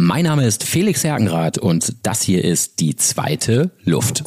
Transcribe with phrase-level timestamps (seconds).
[0.00, 4.22] Mein Name ist Felix Hergenrath und das hier ist die zweite Luft.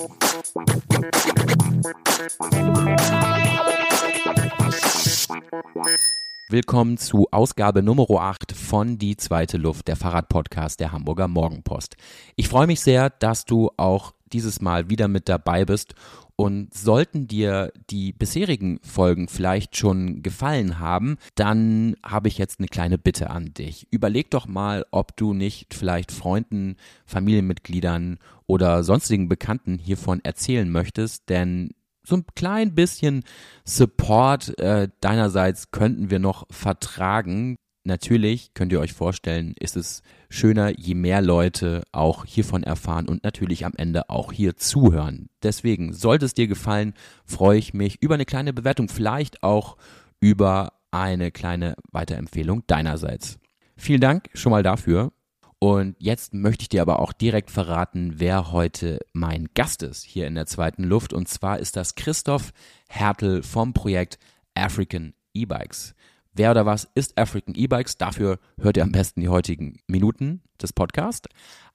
[6.50, 11.96] Willkommen zu Ausgabe Nummer 8 von Die zweite Luft, der Fahrradpodcast der Hamburger Morgenpost.
[12.36, 15.96] Ich freue mich sehr, dass du auch dieses Mal wieder mit dabei bist
[16.36, 22.68] und sollten dir die bisherigen Folgen vielleicht schon gefallen haben, dann habe ich jetzt eine
[22.68, 23.88] kleine Bitte an dich.
[23.92, 31.30] Überleg doch mal, ob du nicht vielleicht Freunden, Familienmitgliedern oder sonstigen Bekannten hiervon erzählen möchtest,
[31.30, 31.72] denn
[32.04, 33.24] so ein klein bisschen
[33.64, 37.58] Support äh, deinerseits könnten wir noch vertragen.
[37.84, 43.24] Natürlich könnt ihr euch vorstellen, ist es schöner, je mehr Leute auch hiervon erfahren und
[43.24, 45.30] natürlich am Ende auch hier zuhören.
[45.42, 46.94] Deswegen, sollte es dir gefallen,
[47.26, 49.78] freue ich mich über eine kleine Bewertung, vielleicht auch
[50.20, 53.40] über eine kleine Weiterempfehlung deinerseits.
[53.76, 55.12] Vielen Dank schon mal dafür.
[55.58, 60.28] Und jetzt möchte ich dir aber auch direkt verraten, wer heute mein Gast ist hier
[60.28, 61.14] in der zweiten Luft.
[61.14, 62.52] Und zwar ist das Christoph
[62.90, 64.18] Hertel vom Projekt
[64.56, 65.96] African E-Bikes.
[66.34, 67.98] Wer oder was ist African E-Bikes?
[67.98, 71.28] Dafür hört ihr am besten die heutigen Minuten des Podcasts.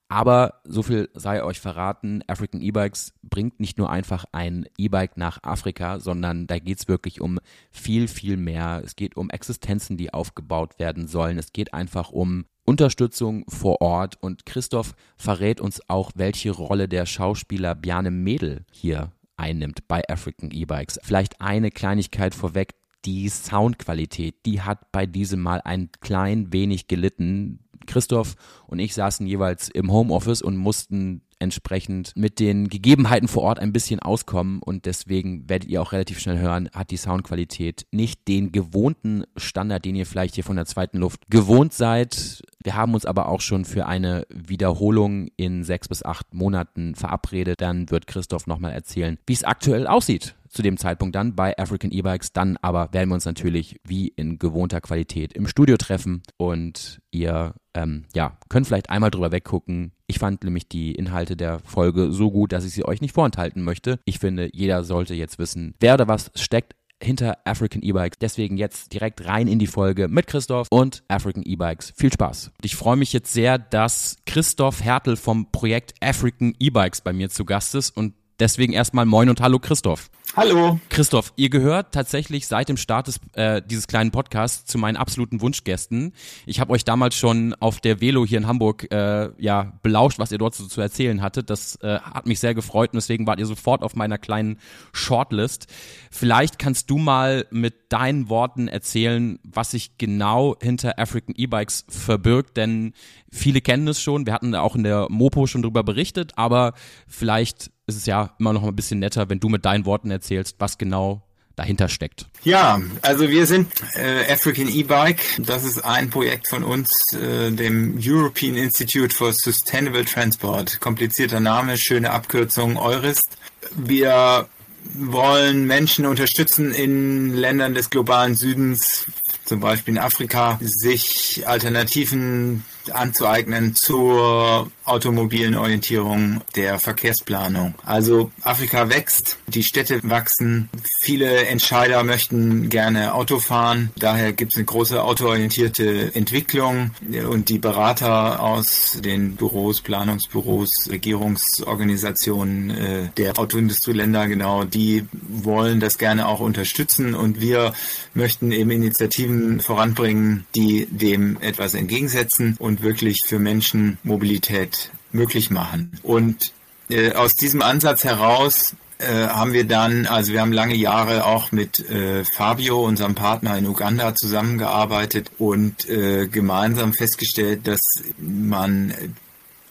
[0.08, 5.42] Aber so viel sei euch verraten, African E-Bikes bringt nicht nur einfach ein E-Bike nach
[5.42, 7.40] Afrika, sondern da geht's wirklich um
[7.70, 8.80] viel, viel mehr.
[8.84, 11.38] Es geht um Existenzen, die aufgebaut werden sollen.
[11.38, 14.16] Es geht einfach um Unterstützung vor Ort.
[14.22, 20.50] Und Christoph verrät uns auch, welche Rolle der Schauspieler Bjarne Mädel hier einnimmt bei African
[20.50, 21.00] E-Bikes.
[21.02, 22.74] Vielleicht eine Kleinigkeit vorweg
[23.06, 27.60] die Soundqualität, die hat bei diesem Mal ein klein wenig gelitten.
[27.86, 28.34] Christoph
[28.66, 33.72] und ich saßen jeweils im Homeoffice und mussten entsprechend mit den Gegebenheiten vor Ort ein
[33.72, 38.52] bisschen auskommen und deswegen werdet ihr auch relativ schnell hören, hat die Soundqualität nicht den
[38.52, 42.42] gewohnten Standard, den ihr vielleicht hier von der zweiten Luft gewohnt seid.
[42.62, 47.60] Wir haben uns aber auch schon für eine Wiederholung in sechs bis acht Monaten verabredet.
[47.60, 51.92] Dann wird Christoph nochmal erzählen, wie es aktuell aussieht zu dem Zeitpunkt dann bei African
[51.92, 52.32] E-Bikes.
[52.32, 57.54] Dann aber werden wir uns natürlich wie in gewohnter Qualität im Studio treffen und ihr
[57.74, 59.92] ähm, ja, könnt vielleicht einmal drüber weggucken.
[60.06, 63.62] Ich fand nämlich die Inhalte der Folge so gut, dass ich sie euch nicht vorenthalten
[63.62, 64.00] möchte.
[64.04, 68.18] Ich finde, jeder sollte jetzt wissen, wer oder was steckt hinter African E-Bikes.
[68.18, 71.92] Deswegen jetzt direkt rein in die Folge mit Christoph und African E-Bikes.
[71.96, 72.52] Viel Spaß.
[72.62, 77.44] Ich freue mich jetzt sehr, dass Christoph Hertel vom Projekt African E-Bikes bei mir zu
[77.44, 80.10] Gast ist und deswegen erstmal Moin und Hallo Christoph.
[80.36, 80.78] Hallo.
[80.90, 85.40] Christoph, ihr gehört tatsächlich seit dem Start des, äh, dieses kleinen Podcasts zu meinen absoluten
[85.40, 86.12] Wunschgästen.
[86.44, 90.32] Ich habe euch damals schon auf der Velo hier in Hamburg äh, ja belauscht, was
[90.32, 91.48] ihr dort so zu erzählen hattet.
[91.48, 94.58] Das äh, hat mich sehr gefreut und deswegen wart ihr sofort auf meiner kleinen
[94.92, 95.68] Shortlist.
[96.10, 102.58] Vielleicht kannst du mal mit deinen Worten erzählen, was sich genau hinter African E-Bikes verbirgt,
[102.58, 102.92] denn
[103.36, 104.26] viele kennen es schon.
[104.26, 106.74] Wir hatten auch in der Mopo schon drüber berichtet, aber
[107.06, 110.56] vielleicht ist es ja immer noch ein bisschen netter, wenn du mit deinen Worten erzählst,
[110.58, 111.22] was genau
[111.56, 112.26] dahinter steckt.
[112.44, 115.22] Ja, also wir sind äh, African E-Bike.
[115.38, 120.80] Das ist ein Projekt von uns, äh, dem European Institute for Sustainable Transport.
[120.80, 123.38] Komplizierter Name, schöne Abkürzung, EURIST.
[123.74, 124.48] Wir
[124.94, 129.06] wollen Menschen unterstützen in Ländern des globalen Südens,
[129.44, 137.74] zum Beispiel in Afrika, sich Alternativen anzueignen zur automobilen Orientierung der Verkehrsplanung.
[137.84, 140.68] Also Afrika wächst, die Städte wachsen,
[141.00, 146.92] viele Entscheider möchten gerne Auto fahren, daher gibt es eine große autoorientierte Entwicklung
[147.28, 155.98] und die Berater aus den Büros, Planungsbüros, Regierungsorganisationen äh, der Autoindustrieländer genau, die wollen das
[155.98, 157.72] gerne auch unterstützen und wir
[158.14, 164.75] möchten eben Initiativen voranbringen, die dem etwas entgegensetzen und und wirklich für Menschen Mobilität
[165.12, 165.92] möglich machen.
[166.02, 166.52] Und
[166.88, 171.52] äh, aus diesem Ansatz heraus äh, haben wir dann, also wir haben lange Jahre auch
[171.52, 177.80] mit äh, Fabio, unserem Partner in Uganda, zusammengearbeitet und äh, gemeinsam festgestellt, dass
[178.18, 178.94] man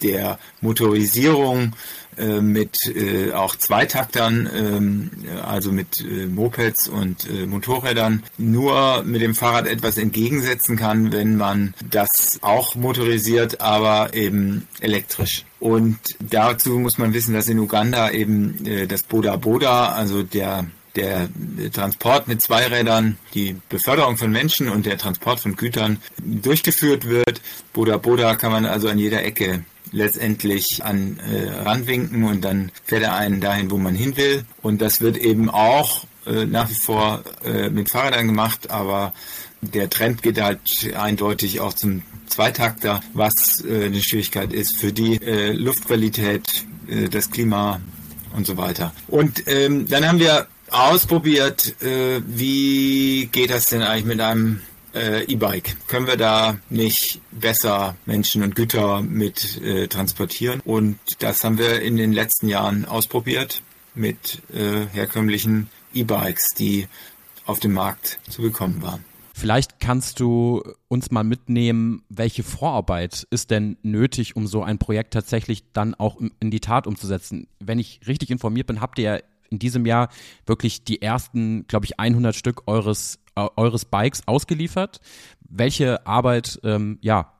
[0.04, 1.74] der Motorisierung
[2.18, 5.12] äh, mit äh, auch Zweitaktern, ähm,
[5.44, 11.38] also mit äh, Mopeds und äh, Motorrädern, nur mit dem Fahrrad etwas entgegensetzen kann, wenn
[11.38, 15.46] man das auch motorisiert, aber eben elektrisch.
[15.60, 20.66] Und dazu muss man wissen, dass in Uganda eben äh, das Boda Boda, also der
[20.96, 21.28] der
[21.74, 27.42] Transport mit Zweirädern, die Beförderung von Menschen und der Transport von Gütern durchgeführt wird.
[27.74, 29.66] Boda Boda kann man also an jeder Ecke
[29.96, 34.44] letztendlich an äh, ranwinken und dann fährt er einen dahin, wo man hin will.
[34.62, 39.14] Und das wird eben auch äh, nach wie vor äh, mit Fahrrädern gemacht, aber
[39.62, 45.16] der Trend geht halt eindeutig auch zum Zweitakter, was äh, eine Schwierigkeit ist für die
[45.16, 47.80] äh, Luftqualität, äh, das Klima
[48.36, 48.94] und so weiter.
[49.08, 54.60] Und ähm, dann haben wir ausprobiert, äh, wie geht das denn eigentlich mit einem
[54.96, 55.76] äh, E-Bike?
[55.88, 60.62] Können wir da nicht besser Menschen und Güter mit äh, transportieren?
[60.62, 63.62] Und das haben wir in den letzten Jahren ausprobiert
[63.94, 66.88] mit äh, herkömmlichen E-Bikes, die
[67.46, 69.04] auf dem Markt zu bekommen waren.
[69.38, 75.14] Vielleicht kannst du uns mal mitnehmen, welche Vorarbeit ist denn nötig, um so ein Projekt
[75.14, 77.48] tatsächlich dann auch in die Tat umzusetzen?
[77.60, 80.10] Wenn ich richtig informiert bin, habt ihr in diesem Jahr
[80.46, 85.02] wirklich die ersten, glaube ich, 100 Stück eures, eures Bikes ausgeliefert.
[85.48, 87.34] Welche Arbeit, ähm, ja,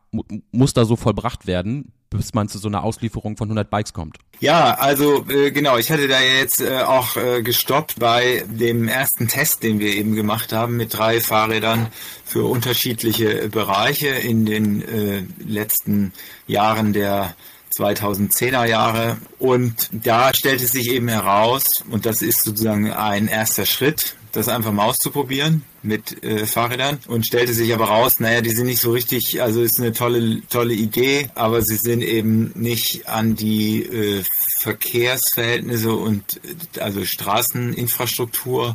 [0.52, 4.18] muss da so vollbracht werden, bis man zu so einer Auslieferung von 100 Bikes kommt?
[4.40, 9.28] Ja, also äh, genau, ich hatte da jetzt äh, auch äh, gestoppt bei dem ersten
[9.28, 11.88] Test, den wir eben gemacht haben mit drei Fahrrädern
[12.24, 16.14] für unterschiedliche Bereiche in den äh, letzten
[16.48, 17.36] Jahren der
[17.78, 19.18] 2010er Jahre.
[19.40, 24.72] Und da stellte sich eben heraus, und das ist sozusagen ein erster Schritt, das einfach
[24.74, 28.92] mal auszuprobieren mit äh, Fahrrädern und stellte sich aber raus, naja, die sind nicht so
[28.92, 34.24] richtig, also ist eine tolle, tolle Idee, aber sie sind eben nicht an die äh,
[34.60, 36.42] Verkehrsverhältnisse und
[36.80, 38.74] also Straßeninfrastruktur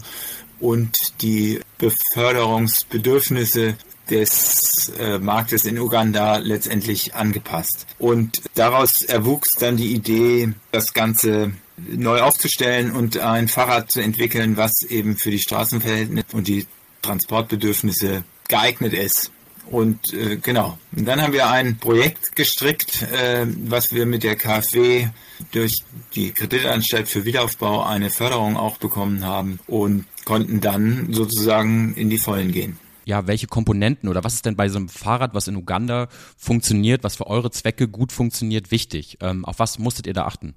[0.60, 3.76] und die Beförderungsbedürfnisse
[4.08, 7.86] des äh, Marktes in Uganda letztendlich angepasst.
[7.98, 11.52] Und daraus erwuchs dann die Idee, das Ganze
[11.88, 16.66] neu aufzustellen und ein Fahrrad zu entwickeln, was eben für die Straßenverhältnisse und die
[17.02, 19.30] Transportbedürfnisse geeignet ist.
[19.70, 24.34] Und äh, genau, und dann haben wir ein Projekt gestrickt, äh, was wir mit der
[24.34, 25.08] KfW
[25.52, 25.84] durch
[26.16, 32.18] die Kreditanstalt für Wiederaufbau eine Förderung auch bekommen haben und konnten dann sozusagen in die
[32.18, 32.78] Vollen gehen
[33.10, 37.02] ja, welche Komponenten oder was ist denn bei so einem Fahrrad, was in Uganda funktioniert,
[37.02, 39.18] was für eure Zwecke gut funktioniert, wichtig?
[39.20, 40.54] Ähm, auf was musstet ihr da achten?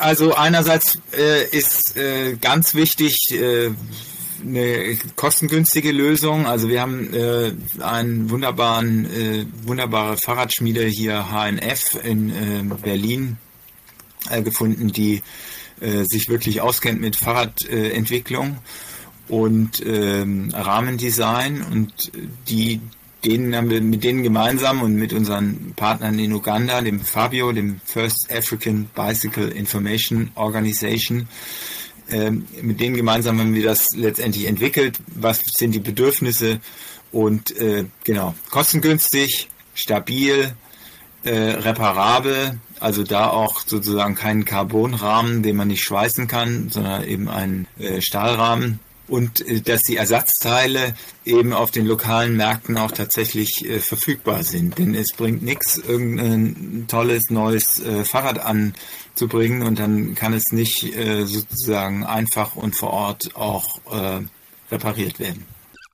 [0.00, 3.70] Also einerseits äh, ist äh, ganz wichtig äh,
[4.44, 6.46] eine kostengünstige Lösung.
[6.46, 13.36] Also wir haben äh, einen wunderbaren, äh, wunderbare Fahrradschmiede hier HNF in äh, Berlin
[14.30, 15.22] äh, gefunden, die
[15.80, 18.58] äh, sich wirklich auskennt mit Fahrradentwicklung
[19.28, 22.12] und ähm, Rahmendesign und
[22.48, 22.80] die
[23.24, 27.80] denen haben wir mit denen gemeinsam und mit unseren Partnern in Uganda, dem Fabio, dem
[27.84, 31.28] First African Bicycle Information Organization,
[32.10, 34.98] ähm, mit denen gemeinsam haben wir das letztendlich entwickelt.
[35.14, 36.60] Was sind die Bedürfnisse?
[37.10, 40.54] Und äh, genau kostengünstig, stabil,
[41.24, 47.28] äh, reparabel, also da auch sozusagen keinen Carbonrahmen, den man nicht schweißen kann, sondern eben
[47.28, 50.94] einen äh, Stahlrahmen und äh, dass die Ersatzteile
[51.24, 54.78] eben auf den lokalen Märkten auch tatsächlich äh, verfügbar sind.
[54.78, 60.96] Denn es bringt nichts, irgendein tolles neues äh, Fahrrad anzubringen und dann kann es nicht
[60.96, 64.20] äh, sozusagen einfach und vor Ort auch äh,
[64.70, 65.46] repariert werden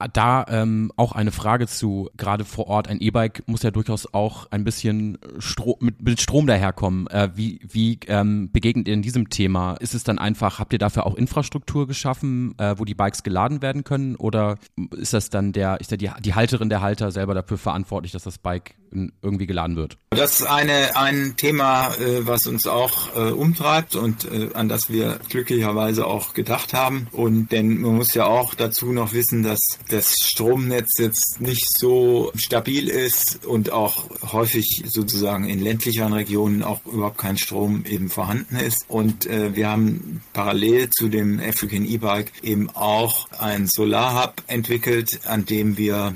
[0.06, 4.46] da ähm, auch eine Frage zu, gerade vor Ort, ein E-Bike muss ja durchaus auch
[4.52, 7.08] ein bisschen Stro mit, mit Strom daherkommen.
[7.08, 9.74] Äh, wie wie ähm, begegnet ihr in diesem Thema?
[9.74, 13.60] Ist es dann einfach, habt ihr dafür auch Infrastruktur geschaffen, äh, wo die Bikes geladen
[13.60, 14.14] werden können?
[14.14, 14.58] Oder
[14.96, 18.22] ist das dann der, ist der die, die Halterin der Halter selber dafür verantwortlich, dass
[18.22, 18.76] das Bike
[19.22, 19.98] irgendwie geladen wird?
[20.10, 24.90] Das ist eine, ein Thema, äh, was uns auch äh, umtreibt und äh, an das
[24.90, 27.08] wir glücklicherweise auch gedacht haben.
[27.12, 29.60] Und denn man muss ja auch dazu noch wissen, dass
[29.90, 36.84] das Stromnetz jetzt nicht so stabil ist und auch häufig sozusagen in ländlicheren Regionen auch
[36.86, 38.84] überhaupt kein Strom eben vorhanden ist.
[38.88, 45.76] Und wir haben parallel zu dem African E-Bike eben auch ein Solar-Hub entwickelt, an dem
[45.76, 46.14] wir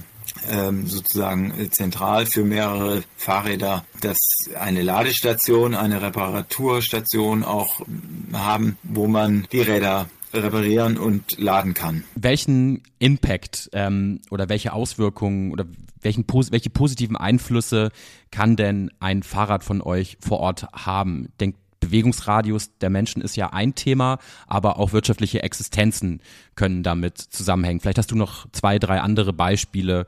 [0.85, 4.19] sozusagen zentral für mehrere Fahrräder, dass
[4.59, 7.81] eine Ladestation, eine Reparaturstation auch
[8.33, 12.05] haben, wo man die Räder reparieren und laden kann.
[12.15, 15.67] Welchen Impact ähm, oder welche Auswirkungen oder
[16.01, 17.91] welchen, welche positiven Einflüsse
[18.31, 21.29] kann denn ein Fahrrad von euch vor Ort haben?
[21.41, 26.21] Denkt Bewegungsradius der Menschen ist ja ein Thema, aber auch wirtschaftliche Existenzen
[26.55, 27.81] können damit zusammenhängen.
[27.81, 30.07] Vielleicht hast du noch zwei, drei andere Beispiele,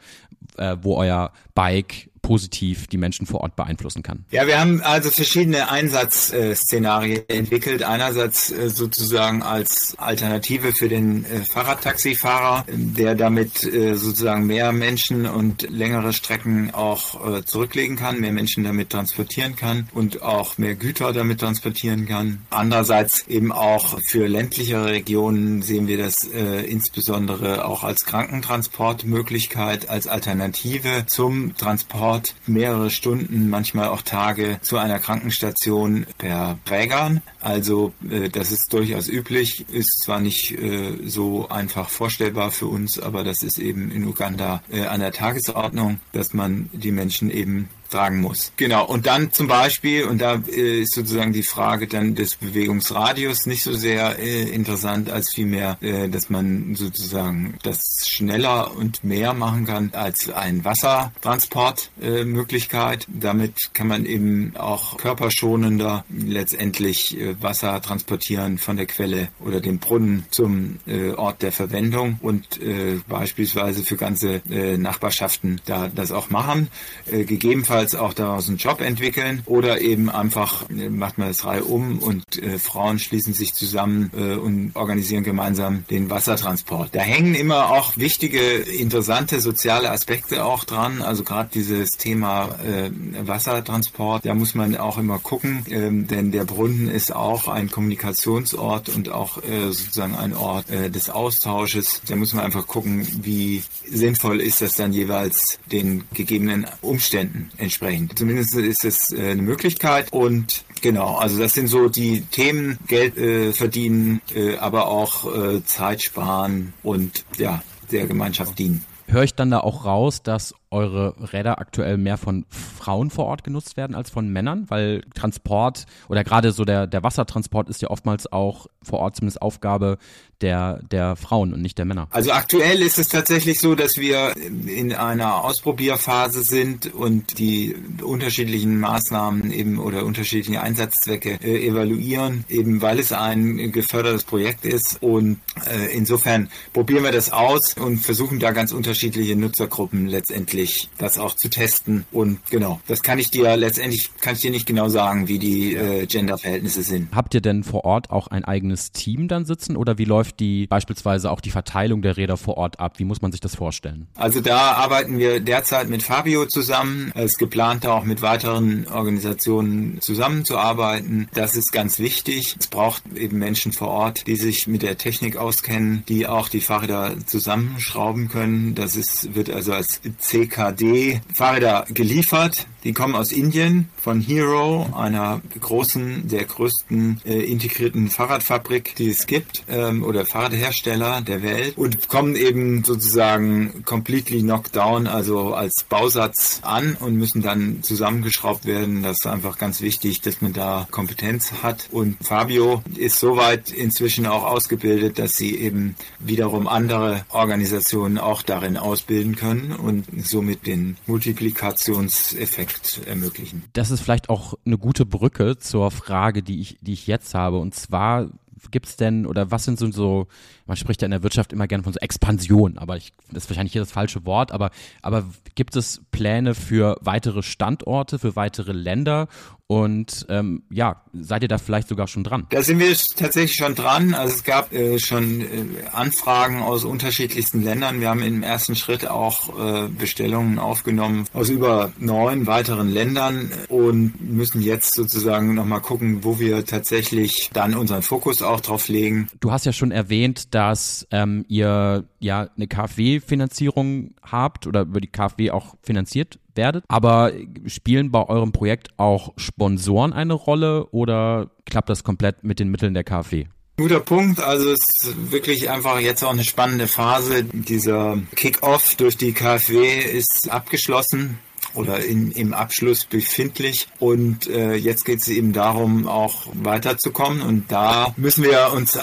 [0.56, 4.24] äh, wo euer Bike positiv die Menschen vor Ort beeinflussen kann?
[4.30, 7.82] Ja, wir haben also verschiedene Einsatzszenarien entwickelt.
[7.82, 15.26] Einerseits äh, sozusagen als Alternative für den äh, Fahrradtaxifahrer, der damit äh, sozusagen mehr Menschen
[15.26, 21.12] und längere Strecken auch zurücklegen kann, mehr Menschen damit transportieren kann und auch mehr Güter
[21.12, 22.46] damit transportieren kann.
[22.48, 31.04] Andererseits eben auch für ländliche Regionen sehen wir das insbesondere auch als Krankentransportmöglichkeit, als Alternative
[31.06, 37.23] zum Transport Fahrtransport, mehrere Stunden, manchmal auch Tage zu einer Krankenstation per Trägern.
[37.40, 42.99] Also äh, das ist durchaus üblich, ist zwar nicht äh, so einfach vorstellbar für uns,
[42.99, 47.68] aber das ist eben in Uganda äh, an der Tagesordnung, dass man die Menschen eben
[47.94, 48.52] tragen muss.
[48.56, 53.46] Genau, und dann zum Beispiel, und da äh, ist sozusagen die Frage dann des Bewegungsradius
[53.46, 59.32] nicht so sehr äh, interessant, als vielmehr, äh, dass man sozusagen das schneller und mehr
[59.32, 63.06] machen kann als ein Wassertransportmöglichkeit.
[63.08, 69.78] Damit kann man eben auch körperschonender letztendlich äh, Wasser transportieren von der Quelle oder dem
[69.78, 74.42] Brunnen zum äh, Ort der Verwendung und äh, beispielsweise für ganze
[74.78, 76.68] Nachbarschaften da das auch machen.
[77.10, 81.64] gegebenenfalls gegebenenfalls auch daraus einen Job entwickeln oder eben einfach äh, macht man das Reihe
[81.64, 86.94] um und äh, Frauen schließen sich zusammen äh, und organisieren gemeinsam den Wassertransport.
[86.94, 91.02] Da hängen immer auch wichtige, interessante soziale Aspekte auch dran.
[91.02, 92.90] Also gerade dieses Thema äh,
[93.26, 98.88] Wassertransport, da muss man auch immer gucken, ähm, denn der Brunnen ist auch ein Kommunikationsort
[98.88, 102.02] und auch äh, sozusagen ein Ort äh, des Austausches.
[102.08, 107.73] Da muss man einfach gucken, wie sinnvoll ist das dann jeweils den gegebenen Umständen entsprechend.
[108.14, 113.16] Zumindest ist es äh, eine Möglichkeit und genau, also das sind so die Themen, Geld
[113.16, 118.84] äh, verdienen, äh, aber auch äh, Zeit sparen und ja, der Gemeinschaft dienen.
[119.06, 123.44] Höre ich dann da auch raus, dass eure Räder aktuell mehr von Frauen vor Ort
[123.44, 124.66] genutzt werden als von Männern?
[124.68, 129.40] Weil Transport oder gerade so der, der Wassertransport ist ja oftmals auch vor Ort zumindest
[129.40, 129.98] Aufgabe
[130.40, 132.08] der, der Frauen und nicht der Männer.
[132.10, 138.78] Also aktuell ist es tatsächlich so, dass wir in einer Ausprobierphase sind und die unterschiedlichen
[138.80, 145.40] Maßnahmen eben oder unterschiedliche Einsatzzwecke äh, evaluieren, eben weil es ein gefördertes Projekt ist und
[145.70, 151.18] äh, insofern probieren wir das aus und versuchen da ganz unterschiedliche Nutzergruppen letztendlich möglich, das
[151.18, 152.04] auch zu testen.
[152.12, 155.75] Und genau, das kann ich dir letztendlich, kann ich dir nicht genau sagen, wie die
[155.75, 157.09] äh, Gender-Verhältnisse sind.
[157.14, 160.66] Habt ihr denn vor Ort auch ein eigenes Team dann sitzen oder wie läuft die
[160.66, 162.99] beispielsweise auch die Verteilung der Räder vor Ort ab?
[162.99, 164.06] Wie muss man sich das vorstellen?
[164.14, 167.12] Also da arbeiten wir derzeit mit Fabio zusammen.
[167.14, 171.28] Es ist geplant, auch mit weiteren Organisationen zusammenzuarbeiten.
[171.35, 172.56] Das ist ganz wichtig.
[172.59, 176.61] Es braucht eben Menschen vor Ort, die sich mit der Technik auskennen, die auch die
[176.61, 178.75] Fahrräder zusammenschrauben können.
[178.75, 182.66] Das ist, wird also als CK DKD Fahrräder geliefert.
[182.84, 189.26] Die kommen aus Indien von Hero, einer großen, der größten äh, integrierten Fahrradfabrik, die es
[189.26, 195.84] gibt, ähm, oder Fahrradhersteller der Welt und kommen eben sozusagen completely knocked down, also als
[195.88, 199.02] Bausatz an und müssen dann zusammengeschraubt werden.
[199.02, 201.88] Das ist einfach ganz wichtig, dass man da Kompetenz hat.
[201.90, 208.76] Und Fabio ist soweit inzwischen auch ausgebildet, dass sie eben wiederum andere Organisationen auch darin
[208.76, 212.73] ausbilden können und somit den Multiplikationseffekt
[213.06, 213.64] ermöglichen.
[213.72, 217.58] Das ist vielleicht auch eine gute Brücke zur Frage, die ich, die ich jetzt habe.
[217.58, 218.28] Und zwar
[218.71, 220.26] gibt es denn oder was sind so, so,
[220.66, 223.50] man spricht ja in der Wirtschaft immer gerne von so Expansion, aber ich, das ist
[223.50, 224.71] wahrscheinlich hier das falsche Wort, aber,
[225.02, 229.28] aber gibt es Pläne für weitere Standorte, für weitere Länder
[229.66, 232.47] und ähm, ja, seid ihr da vielleicht sogar schon dran?
[232.50, 234.12] Da sind wir tatsächlich schon dran.
[234.12, 235.47] Also es gab äh, schon äh,
[235.90, 237.99] Anfragen aus unterschiedlichsten Ländern.
[238.00, 244.21] Wir haben im ersten Schritt auch äh, Bestellungen aufgenommen aus über neun weiteren Ländern und
[244.21, 249.28] müssen jetzt sozusagen nochmal gucken, wo wir tatsächlich dann unseren Fokus auch drauf legen.
[249.40, 255.08] Du hast ja schon erwähnt, dass ähm, ihr ja eine KfW-Finanzierung habt oder über die
[255.08, 256.84] KfW auch finanziert werdet.
[256.88, 257.32] Aber
[257.66, 262.94] spielen bei eurem Projekt auch Sponsoren eine Rolle oder klappt das komplett mit den Mitteln
[262.94, 263.46] der KfW?
[263.76, 264.40] Guter Punkt.
[264.40, 267.42] Also es ist wirklich einfach jetzt auch eine spannende Phase.
[267.44, 271.38] Dieser Kick-off durch die KfW ist abgeschlossen
[271.74, 273.88] oder in, im Abschluss befindlich.
[273.98, 277.42] Und äh, jetzt geht es eben darum, auch weiterzukommen.
[277.42, 279.00] Und da müssen wir uns äh,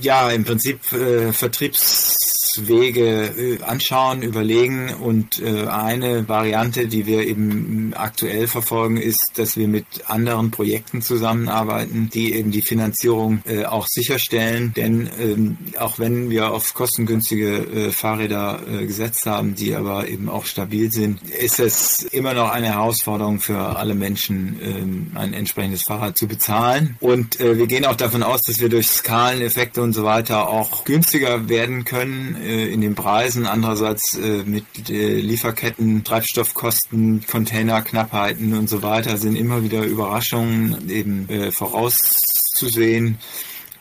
[0.00, 4.94] ja im Prinzip äh, Vertriebswege äh, anschauen, überlegen.
[4.94, 11.02] Und äh, eine Variante, die wir eben aktuell verfolgen, ist, dass wir mit anderen Projekten
[11.02, 14.72] zusammenarbeiten, die eben die Finanzierung äh, auch sicherstellen.
[14.76, 20.90] Denn ähm, auch wenn wir auf kostengünstige Fahrräder gesetzt haben, die aber eben auch stabil
[20.92, 26.26] sind, ist es immer noch eine Herausforderung für alle Menschen, ähm, ein entsprechendes Fahrrad zu
[26.26, 26.96] bezahlen.
[27.00, 31.48] Und wir gehen auch davon aus, dass wir durch Skaleneffekte und so weiter auch günstiger
[31.48, 33.46] werden können äh, in den Preisen.
[33.46, 43.18] Andererseits äh, mit Lieferketten, Treibstoffkosten, Containerknappheiten und so weiter sind immer wieder Überraschungen eben vorauszusehen.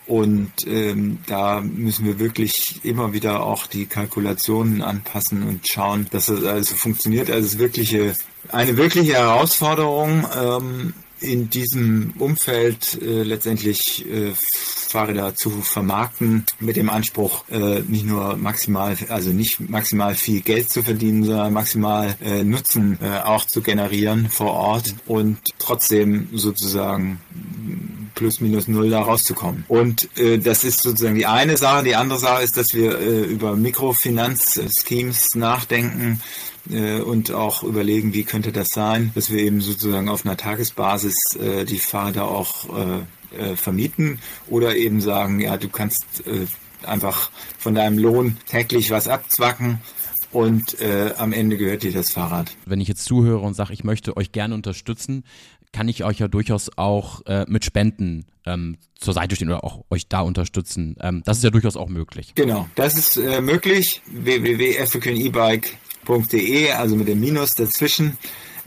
[0.07, 6.29] Und ähm, da müssen wir wirklich immer wieder auch die Kalkulationen anpassen und schauen, dass
[6.29, 7.31] es also funktioniert.
[7.31, 8.13] Also es ist wirkliche,
[8.51, 10.27] eine wirkliche Herausforderung.
[10.35, 14.33] Ähm, in diesem Umfeld äh, letztendlich äh,
[14.95, 20.69] Fahrräder zu vermarkten mit dem Anspruch, äh, nicht nur maximal, also nicht maximal viel Geld
[20.69, 27.19] zu verdienen, sondern maximal äh, Nutzen äh, auch zu generieren vor Ort und trotzdem sozusagen
[28.15, 29.65] plus minus null da rauszukommen.
[29.67, 31.83] Und äh, das ist sozusagen die eine Sache.
[31.83, 36.21] Die andere Sache ist, dass wir äh, über Mikrofinanzschemes nachdenken
[36.71, 41.35] äh, und auch überlegen, wie könnte das sein, dass wir eben sozusagen auf einer Tagesbasis
[41.35, 43.01] äh, die Fahrräder auch äh,
[43.35, 46.47] äh, vermieten oder eben sagen, ja, du kannst äh,
[46.87, 49.79] einfach von deinem Lohn täglich was abzwacken
[50.31, 52.55] und äh, am Ende gehört dir das Fahrrad.
[52.65, 55.23] Wenn ich jetzt zuhöre und sage, ich möchte euch gerne unterstützen,
[55.71, 59.83] kann ich euch ja durchaus auch äh, mit Spenden ähm, zur Seite stehen oder auch
[59.89, 60.95] euch da unterstützen.
[61.01, 62.33] Ähm, das ist ja durchaus auch möglich.
[62.35, 64.01] Genau, das ist äh, möglich.
[64.07, 68.17] www.africanebike.de, also mit dem Minus dazwischen.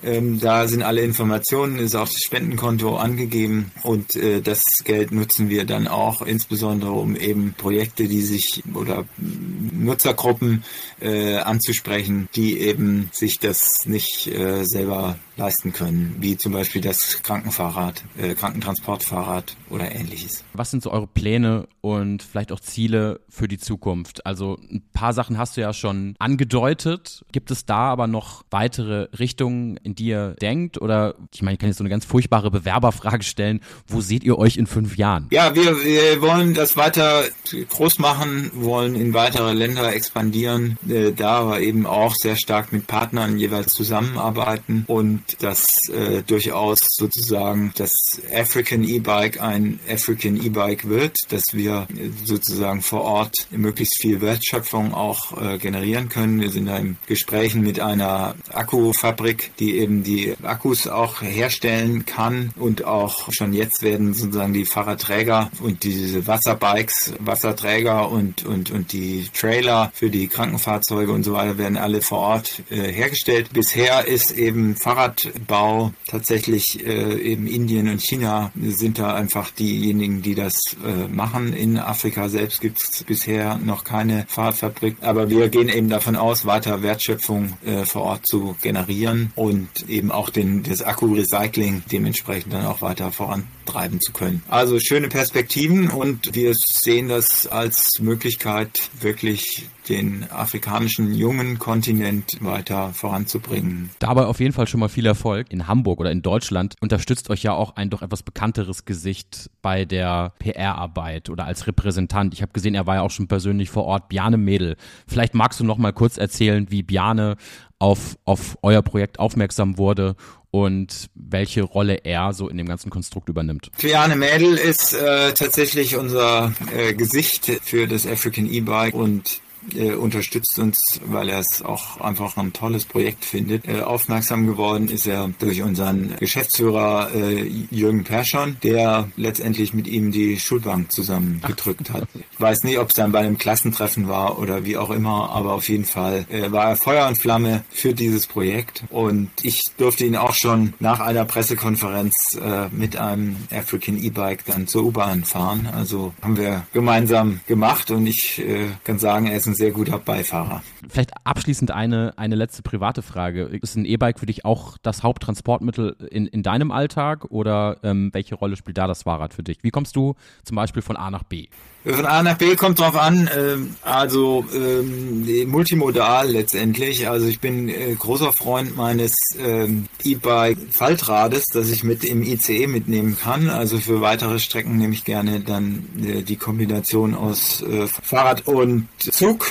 [0.02, 5.48] Ähm, da sind alle Informationen, ist auch das Spendenkonto angegeben und äh, das Geld nutzen
[5.48, 10.62] wir dann auch insbesondere, um eben Projekte, die sich oder Nutzergruppen
[11.00, 17.22] äh, anzusprechen, die eben sich das nicht äh, selber leisten können, wie zum Beispiel das
[17.22, 20.44] Krankenfahrrad, äh, Krankentransportfahrrad oder ähnliches.
[20.52, 24.26] Was sind so eure Pläne und vielleicht auch Ziele für die Zukunft?
[24.26, 27.24] Also ein paar Sachen hast du ja schon angedeutet.
[27.32, 30.80] Gibt es da aber noch weitere Richtungen, in die ihr denkt?
[30.80, 33.60] Oder ich meine, ich kann jetzt so eine ganz furchtbare Bewerberfrage stellen.
[33.86, 35.28] Wo seht ihr euch in fünf Jahren?
[35.30, 37.24] Ja, wir, wir wollen das weiter
[37.68, 42.86] groß machen, wollen in weitere Länder expandieren, äh, da aber eben auch sehr stark mit
[42.86, 47.92] Partnern jeweils zusammenarbeiten und dass äh, durchaus sozusagen das
[48.34, 51.86] African E-Bike ein African E-Bike wird, dass wir
[52.24, 56.40] sozusagen vor Ort möglichst viel Wertschöpfung auch äh, generieren können.
[56.40, 62.52] Wir sind da im Gesprächen mit einer Akkufabrik, die eben die Akkus auch herstellen kann
[62.56, 68.92] und auch schon jetzt werden sozusagen die Fahrradträger und diese Wasserbikes, Wasserträger und, und, und
[68.92, 73.50] die Trailer für die Krankenfahrzeuge und so weiter werden alle vor Ort äh, hergestellt.
[73.52, 80.22] Bisher ist eben Fahrrad Fahrradbau tatsächlich äh, eben Indien und China sind da einfach diejenigen,
[80.22, 81.52] die das äh, machen.
[81.52, 86.46] In Afrika selbst gibt es bisher noch keine Fahrradfabrik, aber wir gehen eben davon aus,
[86.46, 92.66] weiter Wertschöpfung äh, vor Ort zu generieren und eben auch den, das Akku-Recycling dementsprechend dann
[92.66, 94.42] auch weiter vorantreiben zu können.
[94.48, 102.92] Also schöne Perspektiven und wir sehen das als Möglichkeit, wirklich den afrikanischen jungen Kontinent weiter
[102.92, 103.90] voranzubringen.
[103.98, 105.50] Dabei auf jeden Fall schon mal viel Erfolg.
[105.50, 109.84] In Hamburg oder in Deutschland unterstützt euch ja auch ein doch etwas bekannteres Gesicht bei
[109.84, 112.34] der PR-Arbeit oder als Repräsentant.
[112.34, 114.76] Ich habe gesehen, er war ja auch schon persönlich vor Ort, Bjane Mädel.
[115.06, 117.36] Vielleicht magst du noch mal kurz erzählen, wie Bjane
[117.78, 120.16] auf, auf euer Projekt aufmerksam wurde
[120.50, 123.70] und welche Rolle er so in dem ganzen Konstrukt übernimmt.
[123.80, 129.40] Bjane Mädel ist äh, tatsächlich unser äh, Gesicht für das African E-Bike und
[129.74, 133.66] äh, unterstützt uns, weil er es auch einfach ein tolles Projekt findet.
[133.68, 140.12] Äh, aufmerksam geworden ist er durch unseren Geschäftsführer äh, Jürgen Perschon, der letztendlich mit ihm
[140.12, 142.08] die Schulbank zusammengedrückt hat.
[142.14, 145.54] Ich weiß nicht, ob es dann bei einem Klassentreffen war oder wie auch immer, aber
[145.54, 150.04] auf jeden Fall äh, war er Feuer und Flamme für dieses Projekt und ich durfte
[150.04, 155.68] ihn auch schon nach einer Pressekonferenz äh, mit einem African E-Bike dann zur U-Bahn fahren.
[155.74, 159.98] Also haben wir gemeinsam gemacht und ich äh, kann sagen, er ist ein sehr guter
[159.98, 160.62] Beifahrer.
[160.88, 163.42] Vielleicht abschließend eine, eine letzte private Frage.
[163.42, 168.36] Ist ein E-Bike für dich auch das Haupttransportmittel in, in deinem Alltag oder ähm, welche
[168.36, 169.58] Rolle spielt da das Fahrrad für dich?
[169.62, 171.48] Wie kommst du zum Beispiel von A nach B?
[171.84, 177.08] Von A nach B kommt drauf an, ähm, also ähm, multimodal letztendlich.
[177.08, 182.66] Also ich bin äh, großer Freund meines ähm, E-Bike Faltrades, das ich mit im ICE
[182.66, 183.48] mitnehmen kann.
[183.48, 188.88] Also für weitere Strecken nehme ich gerne dann äh, die Kombination aus äh, Fahrrad und
[188.98, 189.50] Zug.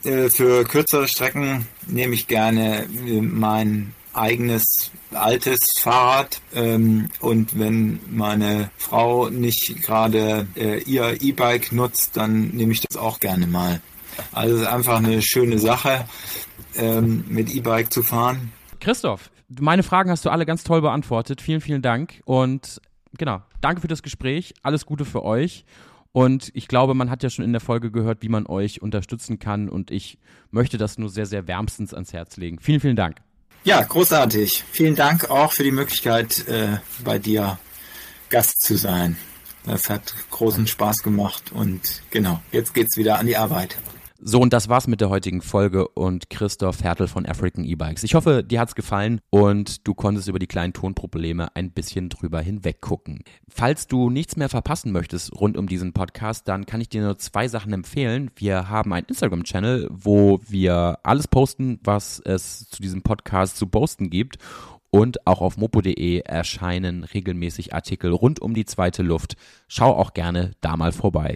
[0.00, 2.86] Für kürzere Strecken nehme ich gerne
[3.20, 12.16] mein eigenes altes Fahrrad ähm, und wenn meine Frau nicht gerade äh, ihr E-Bike nutzt,
[12.16, 13.80] dann nehme ich das auch gerne mal.
[14.32, 16.06] Also es ist einfach eine schöne Sache,
[16.76, 18.52] ähm, mit E-Bike zu fahren.
[18.80, 21.40] Christoph, meine Fragen hast du alle ganz toll beantwortet.
[21.40, 22.80] Vielen, vielen Dank und
[23.16, 24.54] genau, danke für das Gespräch.
[24.62, 25.64] Alles Gute für euch.
[26.12, 29.38] Und ich glaube, man hat ja schon in der Folge gehört, wie man euch unterstützen
[29.38, 29.70] kann.
[29.70, 30.18] Und ich
[30.50, 32.58] möchte das nur sehr, sehr wärmstens ans Herz legen.
[32.60, 33.16] Vielen, vielen Dank.
[33.64, 34.64] Ja, großartig.
[34.72, 37.60] Vielen Dank auch für die Möglichkeit, äh, bei dir
[38.28, 39.16] Gast zu sein.
[39.64, 43.76] Das hat großen Spaß gemacht und genau, jetzt geht's wieder an die Arbeit.
[44.24, 48.04] So, und das war's mit der heutigen Folge und Christoph Hertel von African E-Bikes.
[48.04, 52.40] Ich hoffe, dir hat's gefallen und du konntest über die kleinen Tonprobleme ein bisschen drüber
[52.40, 53.24] hinweggucken.
[53.48, 57.18] Falls du nichts mehr verpassen möchtest rund um diesen Podcast, dann kann ich dir nur
[57.18, 58.30] zwei Sachen empfehlen.
[58.36, 64.08] Wir haben einen Instagram-Channel, wo wir alles posten, was es zu diesem Podcast zu posten
[64.08, 64.38] gibt.
[64.90, 69.36] Und auch auf mopo.de erscheinen regelmäßig Artikel rund um die zweite Luft.
[69.66, 71.30] Schau auch gerne da mal vorbei.